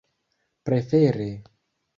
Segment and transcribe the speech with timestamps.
[0.65, 1.29] prefere